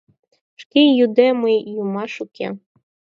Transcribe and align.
Шке 0.61 0.81
йӱде, 0.97 1.27
мый 1.41 1.57
йӱмаш 1.73 2.13
уке. 2.23 2.47